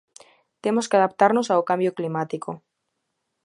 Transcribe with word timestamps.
Temos 0.63 0.85
que 0.89 0.97
adaptarnos 0.97 1.47
ao 1.49 1.67
cambio 1.69 1.95
climático. 1.97 2.49